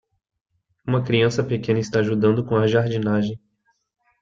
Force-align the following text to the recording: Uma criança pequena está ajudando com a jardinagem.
Uma 0.83 1.03
criança 1.03 1.43
pequena 1.43 1.77
está 1.77 1.99
ajudando 1.99 2.43
com 2.43 2.55
a 2.55 2.65
jardinagem. 2.65 3.39